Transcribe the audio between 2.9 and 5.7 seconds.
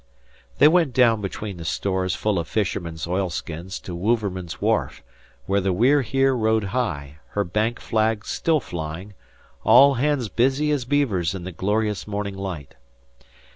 oilskins to Wouverman's wharf where